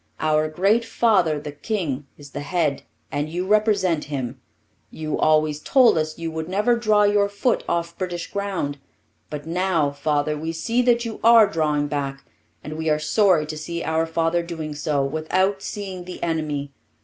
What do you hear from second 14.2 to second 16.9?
doing so, without seeing the enemy.